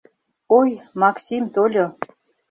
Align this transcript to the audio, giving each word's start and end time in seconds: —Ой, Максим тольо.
—Ой, 0.59 0.69
Максим 1.01 1.43
тольо. 1.53 1.85